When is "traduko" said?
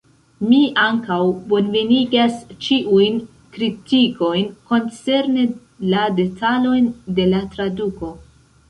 7.57-8.17